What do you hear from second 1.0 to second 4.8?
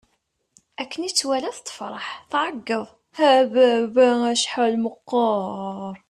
i tt-walat, tefṛeḥ, tɛeggeḍ: A baba! Acḥal